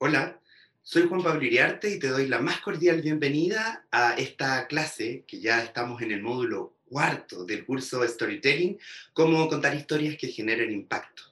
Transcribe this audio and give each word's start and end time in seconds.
Hola, 0.00 0.40
soy 0.80 1.08
Juan 1.08 1.24
Pablo 1.24 1.44
Iriarte 1.44 1.90
y 1.90 1.98
te 1.98 2.06
doy 2.06 2.28
la 2.28 2.38
más 2.38 2.60
cordial 2.60 3.02
bienvenida 3.02 3.84
a 3.90 4.14
esta 4.14 4.68
clase, 4.68 5.24
que 5.26 5.40
ya 5.40 5.60
estamos 5.60 6.00
en 6.02 6.12
el 6.12 6.22
módulo 6.22 6.76
cuarto 6.84 7.44
del 7.44 7.66
curso 7.66 8.02
de 8.02 8.08
Storytelling, 8.08 8.78
cómo 9.12 9.48
contar 9.48 9.74
historias 9.74 10.16
que 10.16 10.28
generen 10.28 10.70
impacto. 10.70 11.24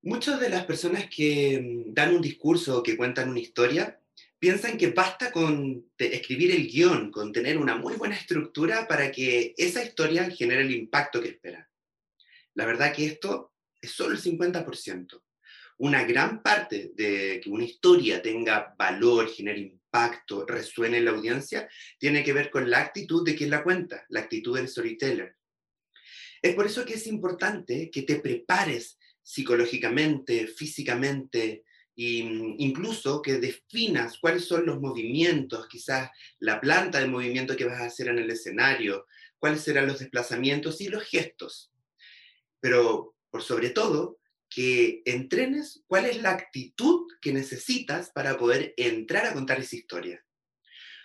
Muchas 0.00 0.40
de 0.40 0.48
las 0.48 0.64
personas 0.64 1.10
que 1.14 1.60
mm, 1.60 1.92
dan 1.92 2.14
un 2.14 2.22
discurso 2.22 2.78
o 2.78 2.82
que 2.82 2.96
cuentan 2.96 3.28
una 3.28 3.40
historia 3.40 4.00
piensan 4.38 4.78
que 4.78 4.92
basta 4.92 5.30
con 5.30 5.90
escribir 5.98 6.52
el 6.52 6.68
guion, 6.68 7.10
con 7.10 7.34
tener 7.34 7.58
una 7.58 7.76
muy 7.76 7.96
buena 7.96 8.16
estructura 8.16 8.88
para 8.88 9.12
que 9.12 9.52
esa 9.58 9.84
historia 9.84 10.30
genere 10.30 10.62
el 10.62 10.74
impacto 10.74 11.20
que 11.20 11.28
esperan. 11.28 11.68
La 12.54 12.64
verdad 12.64 12.94
que 12.94 13.04
esto 13.04 13.52
es 13.82 13.90
solo 13.90 14.14
el 14.14 14.22
50% 14.22 15.25
una 15.78 16.04
gran 16.04 16.42
parte 16.42 16.92
de 16.94 17.40
que 17.42 17.50
una 17.50 17.64
historia 17.64 18.22
tenga 18.22 18.74
valor, 18.78 19.28
genere 19.28 19.60
impacto, 19.60 20.46
resuene 20.46 20.98
en 20.98 21.04
la 21.04 21.10
audiencia, 21.10 21.68
tiene 21.98 22.24
que 22.24 22.32
ver 22.32 22.50
con 22.50 22.70
la 22.70 22.80
actitud 22.80 23.24
de 23.24 23.34
quien 23.34 23.50
la 23.50 23.62
cuenta, 23.62 24.04
la 24.08 24.20
actitud 24.20 24.56
del 24.56 24.68
storyteller. 24.68 25.36
Es 26.40 26.54
por 26.54 26.66
eso 26.66 26.84
que 26.84 26.94
es 26.94 27.06
importante 27.06 27.90
que 27.90 28.02
te 28.02 28.16
prepares 28.16 28.98
psicológicamente, 29.22 30.46
físicamente, 30.46 31.64
e 31.96 32.18
incluso 32.58 33.22
que 33.22 33.38
definas 33.38 34.18
cuáles 34.18 34.44
son 34.44 34.66
los 34.66 34.80
movimientos, 34.80 35.66
quizás 35.66 36.10
la 36.38 36.60
planta 36.60 37.00
de 37.00 37.08
movimiento 37.08 37.56
que 37.56 37.64
vas 37.64 37.80
a 37.80 37.86
hacer 37.86 38.08
en 38.08 38.18
el 38.18 38.30
escenario, 38.30 39.06
cuáles 39.38 39.62
serán 39.62 39.86
los 39.86 39.98
desplazamientos 39.98 40.80
y 40.80 40.88
los 40.88 41.02
gestos. 41.04 41.72
Pero 42.60 43.14
por 43.30 43.42
sobre 43.42 43.70
todo, 43.70 44.18
que 44.48 45.02
entrenes 45.04 45.82
cuál 45.86 46.06
es 46.06 46.22
la 46.22 46.30
actitud 46.30 47.06
que 47.20 47.32
necesitas 47.32 48.10
para 48.10 48.38
poder 48.38 48.74
entrar 48.76 49.26
a 49.26 49.32
contar 49.32 49.60
esa 49.60 49.76
historia. 49.76 50.24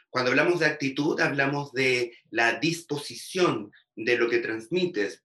Cuando 0.09 0.31
hablamos 0.31 0.59
de 0.59 0.65
actitud, 0.65 1.19
hablamos 1.19 1.71
de 1.71 2.17
la 2.29 2.59
disposición 2.59 3.71
de 3.95 4.17
lo 4.17 4.29
que 4.29 4.39
transmites, 4.39 5.23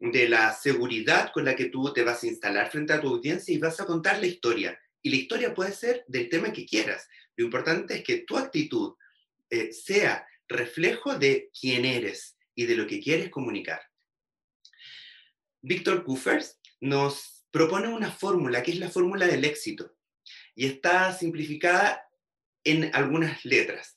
de 0.00 0.28
la 0.28 0.52
seguridad 0.52 1.30
con 1.32 1.44
la 1.44 1.54
que 1.54 1.66
tú 1.66 1.92
te 1.92 2.02
vas 2.02 2.22
a 2.22 2.26
instalar 2.26 2.70
frente 2.70 2.92
a 2.92 3.00
tu 3.00 3.08
audiencia 3.08 3.54
y 3.54 3.58
vas 3.58 3.80
a 3.80 3.86
contar 3.86 4.18
la 4.18 4.26
historia. 4.26 4.78
Y 5.02 5.10
la 5.10 5.16
historia 5.16 5.54
puede 5.54 5.72
ser 5.72 6.04
del 6.08 6.28
tema 6.28 6.52
que 6.52 6.66
quieras. 6.66 7.08
Lo 7.36 7.44
importante 7.44 7.94
es 7.94 8.04
que 8.04 8.18
tu 8.18 8.36
actitud 8.36 8.94
eh, 9.50 9.72
sea 9.72 10.26
reflejo 10.48 11.16
de 11.16 11.50
quién 11.58 11.84
eres 11.84 12.36
y 12.54 12.66
de 12.66 12.76
lo 12.76 12.86
que 12.86 13.00
quieres 13.00 13.30
comunicar. 13.30 13.80
Víctor 15.62 16.04
Kufers 16.04 16.58
nos 16.80 17.43
propone 17.54 17.86
una 17.86 18.10
fórmula 18.10 18.64
que 18.64 18.72
es 18.72 18.80
la 18.80 18.90
fórmula 18.90 19.28
del 19.28 19.44
éxito 19.44 19.94
y 20.56 20.66
está 20.66 21.12
simplificada 21.12 22.04
en 22.64 22.90
algunas 22.92 23.44
letras. 23.44 23.96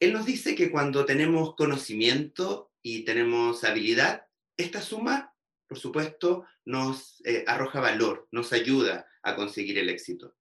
Él 0.00 0.12
nos 0.12 0.26
dice 0.26 0.56
que 0.56 0.72
cuando 0.72 1.04
tenemos 1.04 1.54
conocimiento 1.54 2.72
y 2.82 3.04
tenemos 3.04 3.62
habilidad, 3.62 4.26
esta 4.56 4.82
suma, 4.82 5.32
por 5.68 5.78
supuesto, 5.78 6.44
nos 6.64 7.24
eh, 7.24 7.44
arroja 7.46 7.78
valor, 7.78 8.26
nos 8.32 8.52
ayuda 8.52 9.06
a 9.22 9.36
conseguir 9.36 9.78
el 9.78 9.88
éxito. 9.88 10.34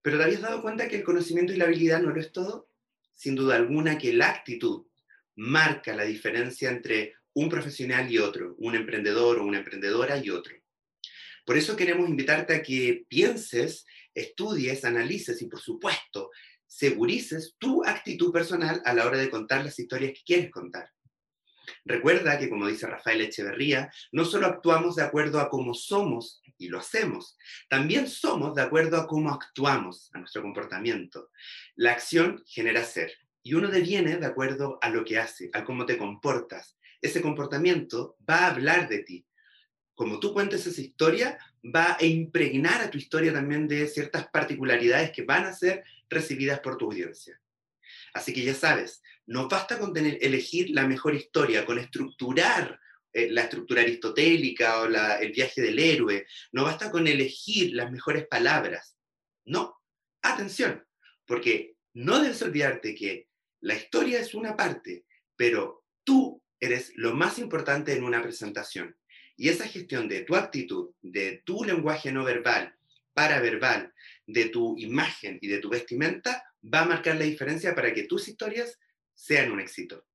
Pero 0.00 0.16
¿te 0.16 0.24
habías 0.24 0.40
dado 0.40 0.62
cuenta 0.62 0.88
que 0.88 0.96
el 0.96 1.04
conocimiento 1.04 1.52
y 1.52 1.56
la 1.56 1.66
habilidad 1.66 2.00
no 2.00 2.08
lo 2.08 2.20
es 2.22 2.32
todo? 2.32 2.70
Sin 3.12 3.34
duda 3.34 3.56
alguna 3.56 3.98
que 3.98 4.14
la 4.14 4.30
actitud 4.30 4.86
marca 5.34 5.94
la 5.94 6.04
diferencia 6.04 6.70
entre 6.70 7.16
un 7.34 7.50
profesional 7.50 8.10
y 8.10 8.16
otro, 8.16 8.54
un 8.56 8.74
emprendedor 8.76 9.40
o 9.40 9.44
una 9.44 9.58
emprendedora 9.58 10.16
y 10.16 10.30
otro. 10.30 10.56
Por 11.46 11.56
eso 11.56 11.76
queremos 11.76 12.08
invitarte 12.08 12.56
a 12.56 12.62
que 12.62 13.06
pienses, 13.08 13.86
estudies, 14.12 14.84
analices 14.84 15.40
y 15.40 15.46
por 15.46 15.60
supuesto, 15.60 16.30
segurices 16.66 17.54
tu 17.56 17.84
actitud 17.84 18.32
personal 18.32 18.82
a 18.84 18.92
la 18.92 19.06
hora 19.06 19.16
de 19.16 19.30
contar 19.30 19.64
las 19.64 19.78
historias 19.78 20.12
que 20.12 20.24
quieres 20.24 20.50
contar. 20.50 20.90
Recuerda 21.84 22.36
que, 22.36 22.50
como 22.50 22.66
dice 22.66 22.88
Rafael 22.88 23.20
Echeverría, 23.20 23.92
no 24.10 24.24
solo 24.24 24.46
actuamos 24.46 24.96
de 24.96 25.04
acuerdo 25.04 25.38
a 25.38 25.48
cómo 25.48 25.72
somos 25.72 26.42
y 26.58 26.68
lo 26.68 26.80
hacemos, 26.80 27.36
también 27.68 28.08
somos 28.08 28.54
de 28.56 28.62
acuerdo 28.62 28.96
a 28.96 29.06
cómo 29.06 29.30
actuamos, 29.30 30.10
a 30.14 30.18
nuestro 30.18 30.42
comportamiento. 30.42 31.30
La 31.76 31.92
acción 31.92 32.42
genera 32.46 32.82
ser 32.82 33.12
y 33.42 33.54
uno 33.54 33.68
deviene 33.68 34.16
de 34.16 34.26
acuerdo 34.26 34.80
a 34.82 34.90
lo 34.90 35.04
que 35.04 35.18
hace, 35.18 35.48
a 35.52 35.64
cómo 35.64 35.86
te 35.86 35.96
comportas. 35.96 36.76
Ese 37.00 37.22
comportamiento 37.22 38.16
va 38.28 38.38
a 38.38 38.50
hablar 38.50 38.88
de 38.88 39.04
ti, 39.04 39.26
como 39.96 40.20
tú 40.20 40.32
cuentes 40.32 40.66
esa 40.66 40.80
historia, 40.80 41.38
va 41.64 41.96
a 41.98 42.04
impregnar 42.04 42.82
a 42.82 42.90
tu 42.90 42.98
historia 42.98 43.32
también 43.32 43.66
de 43.66 43.88
ciertas 43.88 44.28
particularidades 44.28 45.10
que 45.10 45.22
van 45.22 45.46
a 45.46 45.54
ser 45.54 45.82
recibidas 46.08 46.60
por 46.60 46.76
tu 46.76 46.84
audiencia. 46.84 47.40
Así 48.12 48.32
que 48.32 48.42
ya 48.42 48.54
sabes, 48.54 49.02
no 49.26 49.48
basta 49.48 49.78
con 49.78 49.96
elegir 49.96 50.70
la 50.70 50.86
mejor 50.86 51.14
historia, 51.14 51.64
con 51.64 51.78
estructurar 51.78 52.78
eh, 53.12 53.30
la 53.30 53.42
estructura 53.42 53.80
aristotélica 53.80 54.82
o 54.82 54.84
el 54.84 55.32
viaje 55.32 55.62
del 55.62 55.78
héroe, 55.78 56.26
no 56.52 56.64
basta 56.64 56.90
con 56.90 57.06
elegir 57.06 57.74
las 57.74 57.90
mejores 57.90 58.26
palabras. 58.28 58.98
No, 59.46 59.80
atención, 60.20 60.86
porque 61.24 61.76
no 61.94 62.20
debes 62.20 62.42
olvidarte 62.42 62.94
que 62.94 63.28
la 63.60 63.74
historia 63.74 64.20
es 64.20 64.34
una 64.34 64.54
parte, 64.54 65.06
pero 65.34 65.84
tú 66.04 66.42
eres 66.60 66.92
lo 66.96 67.14
más 67.14 67.38
importante 67.38 67.94
en 67.94 68.04
una 68.04 68.22
presentación. 68.22 68.94
Y 69.36 69.48
esa 69.50 69.68
gestión 69.68 70.08
de 70.08 70.22
tu 70.22 70.34
actitud, 70.34 70.94
de 71.02 71.42
tu 71.44 71.64
lenguaje 71.64 72.10
no 72.10 72.24
verbal, 72.24 72.74
paraverbal, 73.12 73.92
de 74.26 74.48
tu 74.48 74.76
imagen 74.78 75.38
y 75.40 75.48
de 75.48 75.58
tu 75.58 75.68
vestimenta, 75.68 76.44
va 76.62 76.80
a 76.80 76.86
marcar 76.86 77.16
la 77.16 77.24
diferencia 77.24 77.74
para 77.74 77.92
que 77.92 78.04
tus 78.04 78.28
historias 78.28 78.78
sean 79.14 79.52
un 79.52 79.60
éxito. 79.60 80.06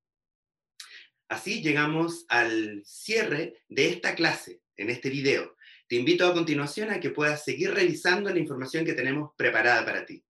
Así 1.28 1.62
llegamos 1.62 2.26
al 2.28 2.84
cierre 2.86 3.64
de 3.70 3.90
esta 3.90 4.16
clase, 4.16 4.62
en 4.76 4.90
este 4.90 5.10
video. 5.10 5.56
Te 5.88 5.96
invito 5.96 6.26
a 6.26 6.34
continuación 6.34 6.90
a 6.90 7.00
que 7.00 7.12
puedas 7.12 7.44
seguir 7.44 7.74
revisando 7.74 8.30
la 8.30 8.40
información 8.40 8.86
que 8.86 8.94
tenemos 8.94 9.32
preparada 9.38 9.86
para 9.86 10.06
ti. 10.06 10.24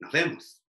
Nos 0.00 0.12
vemos. 0.12 0.61